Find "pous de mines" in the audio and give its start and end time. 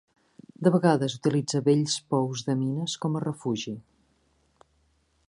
2.15-2.97